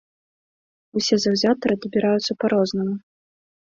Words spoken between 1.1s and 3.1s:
заўзятары дабіраюцца па рознаму.